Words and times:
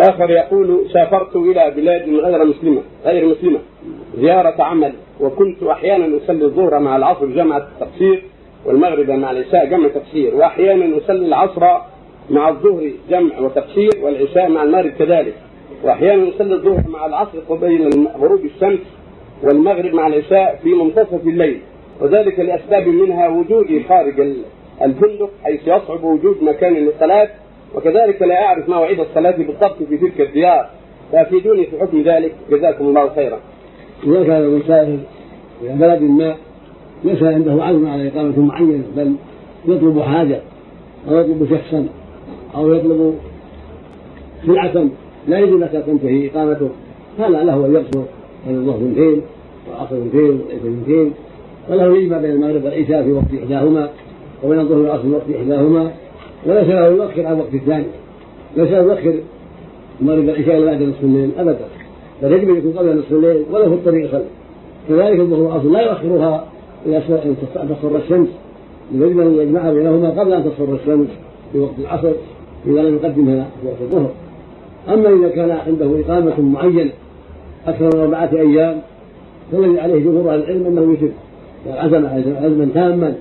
وآخر 0.00 0.30
يقول 0.30 0.86
سافرت 0.92 1.36
إلى 1.36 1.72
بلاد 1.76 2.08
غير 2.08 2.44
مسلمة 2.44 2.82
غير 3.04 3.28
مسلمة. 3.28 3.58
زيارة 4.18 4.62
عمل 4.62 4.92
وكنت 5.20 5.62
أحيانا 5.62 6.16
أصلي 6.16 6.44
الظهر 6.44 6.78
مع 6.78 6.96
العصر 6.96 7.26
جمع 7.26 7.56
التقصير 7.56 8.22
والمغرب 8.66 9.10
مع 9.10 9.30
العشاء 9.30 9.66
جمع 9.66 9.88
تقصير 9.88 10.34
وأحيانا 10.34 10.96
أصلي 10.96 11.26
العصر 11.26 11.60
مع 12.30 12.48
الظهر 12.48 12.90
جمع 13.10 13.38
وتقصير 13.38 13.90
والعشاء 14.02 14.48
مع 14.48 14.62
المغرب 14.62 14.90
كذلك. 14.90 15.34
وأحيانا 15.84 16.28
أصلي 16.28 16.54
الظهر 16.54 16.84
مع 16.88 17.06
العصر 17.06 17.38
قبيل 17.48 18.08
غروب 18.20 18.44
الشمس 18.44 18.80
والمغرب 19.42 19.94
مع 19.94 20.06
العشاء 20.06 20.60
في 20.62 20.68
منتصف 20.68 21.26
الليل. 21.26 21.58
وذلك 22.00 22.40
لأسباب 22.40 22.88
منها 22.88 23.28
وجودي 23.28 23.82
خارج 23.88 24.20
الفندق 24.82 25.30
حيث 25.44 25.62
يصعب 25.62 26.04
وجود 26.04 26.42
مكان 26.42 26.74
للصلاة 26.74 27.28
وكذلك 27.74 28.22
لا 28.22 28.42
أعرف 28.42 28.68
مواعيد 28.68 29.00
الصلاة 29.00 29.30
بالضبط 29.30 29.82
في 29.88 29.96
تلك 29.96 30.20
الديار 30.20 30.70
فأفيدوني 31.12 31.66
في 31.66 31.80
حكم 31.80 32.02
ذلك. 32.02 32.32
جزاكم 32.50 32.84
الله 32.86 33.08
خيرا. 33.14 33.38
إذا 34.06 34.24
كان 34.24 34.42
المسافر 34.42 34.98
إلى 35.62 35.74
بلد 35.74 36.02
ما 36.02 36.36
ليس 37.04 37.22
عنده 37.22 37.64
عزم 37.64 37.86
على 37.88 38.08
إقامة 38.08 38.40
معينه 38.40 38.84
بل 38.96 39.14
يطلب 39.68 40.00
حاجة 40.00 40.40
أو 41.08 41.20
يطلب 41.20 41.48
شخصا 41.50 41.86
أو 42.54 42.74
يطلب 42.74 43.14
سلعة 44.46 44.88
لا 45.28 45.38
يجوز 45.38 45.62
لك 45.62 45.84
تنتهي 45.86 46.30
إقامته. 46.30 46.68
فلا 47.18 47.44
له 47.44 47.66
ان 47.66 47.74
يقصر 47.74 48.02
بين 48.46 48.56
الظهر 48.56 48.76
اثنتين 48.76 49.22
والعصر 49.68 49.96
اثنتين 49.96 50.30
والعشاء 50.30 50.56
اثنتين 50.56 51.12
وله 51.70 51.96
يجمع 51.96 52.18
بين 52.18 52.30
المغرب 52.30 52.64
والعشاء 52.64 53.02
في 53.02 53.12
وقت 53.12 53.42
إحداهما 53.42 53.90
وبين 54.44 54.60
الظهر 54.60 54.78
والعصر 54.78 55.02
في 55.02 55.10
وقت 55.10 55.30
إحداهما. 55.36 55.90
وليس 56.46 56.68
له 56.68 56.86
يؤخر 56.86 57.26
عن 57.26 57.38
وقت 57.38 57.54
الثاني. 57.54 57.86
ليس 58.56 58.70
له 58.70 58.78
يؤخر 58.78 59.14
المغرب 60.00 60.28
والعشاء 60.28 60.58
إلى 60.58 60.66
بعد 60.66 60.82
نصف 60.82 61.02
الليل 61.02 61.30
ابدا. 61.38 61.58
بل 62.22 62.32
يجب 62.32 62.50
أن 62.50 62.56
يكون 62.56 62.72
قبل 62.72 62.98
نصف 62.98 63.12
الليل 63.12 63.44
ولو 63.52 63.64
في 63.64 63.74
الطريق 63.74 64.06
يصلي 64.08 64.24
كذلك 64.88 65.20
الظهر 65.20 65.40
والعصر 65.40 65.68
لا 65.68 65.80
يؤخرها 65.80 66.44
إلى 66.86 66.96
أن 66.96 67.36
تصفر 67.68 67.96
الشمس. 67.96 68.28
يجب 68.94 69.20
أن 69.20 69.34
يجمع 69.34 69.72
بينهما 69.72 70.10
قبل 70.10 70.32
أن 70.32 70.44
تصفر 70.44 70.74
الشمس 70.74 71.08
في 71.52 71.58
وقت 71.58 71.78
العصر 71.78 72.12
إذا 72.66 72.82
لم 72.82 72.94
يقدمها 72.94 73.46
في 73.60 73.66
وقت 73.66 73.80
الظهر. 73.80 74.10
أما 74.88 75.08
إذا 75.08 75.28
كان 75.28 75.50
عنده 75.50 76.00
إقامة 76.00 76.40
معينة 76.40 76.90
أكثر 77.66 77.96
من 77.96 78.00
أربعة 78.00 78.30
أيام 78.32 78.80
فالذي 79.52 79.80
عليه 79.80 80.04
جمهور 80.04 80.34
أهل 80.34 80.40
العلم 80.40 80.66
أنه 80.66 80.92
يتم 80.92 81.12
وعزم 81.68 82.06
عزما 82.06 82.68
تاما 82.74 83.14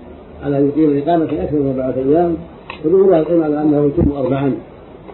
على 0.43 0.57
أن 0.57 0.67
يقيم 0.67 0.89
الإقامة 0.89 1.23
أكثر 1.23 1.55
من 1.55 1.69
أربعة 1.69 1.95
أيام 1.97 2.35
فجمهور 2.83 3.15
أهل 3.15 3.21
العلم 3.21 3.43
على 3.43 3.61
أنه 3.61 3.85
يتم 3.85 4.11
اربعا 4.11 4.53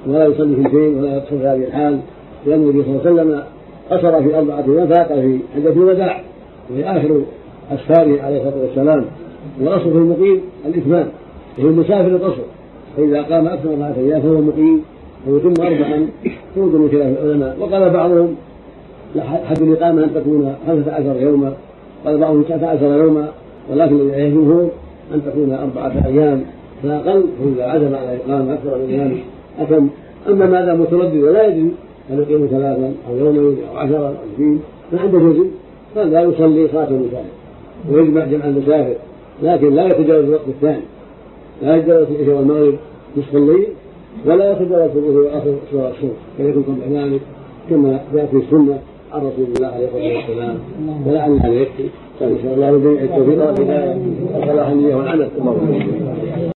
ولا 0.08 0.26
يصلي 0.26 0.54
اثنتين 0.54 0.96
ولا 1.00 1.16
يقصر 1.16 1.38
في 1.38 1.48
هذه 1.48 1.68
الحال 1.68 2.00
لأن 2.46 2.62
النبي 2.62 2.84
صلى 2.84 2.92
الله 2.92 3.02
عليه 3.06 3.12
وسلم 3.12 3.44
قصر 3.90 4.24
في 4.24 4.38
أربعة 4.38 4.64
أيام 4.68 5.22
في 5.22 5.40
حجه 5.56 5.70
الوداع 5.70 6.22
وهي 6.72 6.84
آخر 6.84 7.22
أسفاره 7.72 8.22
عليه 8.22 8.38
الصلاة 8.38 8.62
والسلام 8.62 9.06
والأصل 9.62 9.92
في 9.92 9.98
المقيم 9.98 10.42
الاتمام 10.66 11.08
وفي 11.58 11.68
المسافر 11.68 12.08
القصر 12.08 12.42
فإذا 12.98 13.22
قام 13.22 13.48
أكثر 13.48 13.70
من 13.70 13.82
اربعه 13.82 13.98
أيام 13.98 14.22
فهو 14.22 14.42
مقيم 14.42 14.82
ويتم 15.28 15.54
اربعا 15.64 16.08
يوجد 16.58 16.76
من 16.76 16.90
خلاف 16.90 17.20
العلماء. 17.24 17.58
وقال 17.60 17.90
بعضهم 17.90 18.36
حد 19.20 19.62
الإقامة 19.62 20.04
أن 20.04 20.14
تكون 20.16 20.56
خمسة 20.68 20.92
عشر 20.92 21.22
يوما 21.22 21.54
قال 22.06 22.18
بعضهم 22.18 22.44
تسعة 22.44 22.68
عشر 22.68 22.86
يوما 22.86 23.28
ولكن 23.72 23.96
الذي 23.96 24.22
عليه 24.22 24.70
أن 25.14 25.22
تكون 25.26 25.54
أربعة 25.54 26.06
أيام. 26.06 26.42
فأقل 26.84 27.24
فإذا 27.40 27.64
عزم 27.64 27.96
على 27.96 28.18
إقامة 28.18 28.54
أكثر 28.54 28.78
من 28.78 28.90
أيام 28.90 29.18
أتم 29.60 29.90
أما 30.28 30.46
ما 30.46 30.66
دام 30.66 30.82
متردد 30.82 31.24
ولا 31.24 31.48
يدري 31.48 31.72
أن 32.12 32.22
يقيم 32.22 32.48
ثلاثا 32.48 32.94
أو 33.10 33.18
يومين 33.18 33.58
أو 33.72 33.78
عشرا 33.78 33.98
أو 33.98 34.14
عشرين 34.34 34.60
فعنده 34.92 35.20
جزم 35.20 35.48
فلا 35.96 36.22
يصلي 36.22 36.68
صلاة 36.68 36.88
المسافر 36.90 37.36
ويجمع 37.92 38.26
جمع 38.26 38.46
المسافر 38.46 38.96
لكن 39.44 39.76
لا 39.76 39.88
يتجاوز 39.88 40.26
الوقت 40.26 40.48
الثاني. 40.48 40.82
لا 41.62 41.76
يتجاوز 41.76 42.08
العشاء 42.10 42.36
والمغرب 42.36 42.76
نصف 43.18 43.36
الليل 43.36 43.68
ولا 44.26 44.52
يتجاوز 44.52 44.92
الظهر 44.96 45.22
واخر 45.22 45.56
صلاه 45.72 45.90
الصبح 45.90 46.18
فيكون 46.38 46.64
قبل 46.64 46.98
ذلك 46.98 47.22
كما 47.70 48.00
جاء 48.14 48.26
في 48.26 48.38
السنة 48.38 48.80
عن 49.14 49.22
رسول 49.22 49.46
الله 49.56 49.68
عليه 49.68 49.86
الصلاة 49.86 50.18
والسلام. 50.18 50.58
ولعل 51.08 51.40
هذا 51.40 51.54
يكفي. 51.54 51.84
فإن 52.20 52.38
شاء 52.44 52.54
الله 52.54 52.70
التوفيق 52.70 53.48
والهدايه 53.48 53.98
وصلاح 54.36 54.68
النية 54.68 54.96
والعمل. 54.96 55.30